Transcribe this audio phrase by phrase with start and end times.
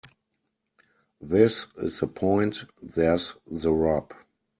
[1.21, 2.65] This is the point.
[2.81, 4.11] There's the rub.